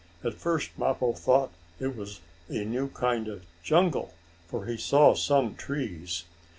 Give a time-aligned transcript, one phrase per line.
[0.23, 4.15] At first Mappo thought it was a new kind of jungle,
[4.47, 6.23] for he saw some trees.